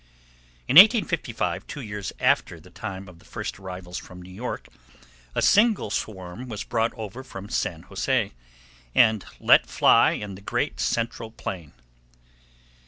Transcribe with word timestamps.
In 0.67 0.77
1855, 0.77 1.67
two 1.67 1.79
years 1.79 2.11
after 2.19 2.59
the 2.59 2.71
time 2.71 3.07
of 3.07 3.19
the 3.19 3.23
first 3.23 3.59
arrivals 3.59 3.99
from 3.99 4.19
New 4.19 4.31
York, 4.31 4.65
a 5.35 5.43
single 5.43 5.91
swarm 5.91 6.49
was 6.49 6.63
brought 6.63 6.91
over 6.95 7.23
from 7.23 7.49
San 7.49 7.83
José, 7.83 8.31
and 8.95 9.23
let 9.39 9.67
fly 9.67 10.13
in 10.13 10.33
the 10.33 10.41
Great 10.41 10.79
Central 10.79 11.29
Plain. 11.29 11.73